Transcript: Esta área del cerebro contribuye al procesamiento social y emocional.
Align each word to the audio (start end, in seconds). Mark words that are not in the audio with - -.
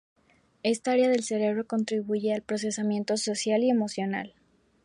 Esta 0.63 0.89
área 0.93 1.09
del 1.09 1.21
cerebro 1.23 1.67
contribuye 1.67 2.33
al 2.33 2.41
procesamiento 2.41 3.17
social 3.17 3.61
y 3.63 3.69
emocional. 3.69 4.33